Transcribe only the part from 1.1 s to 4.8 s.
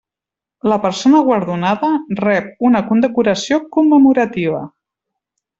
guardonada rep una condecoració commemorativa.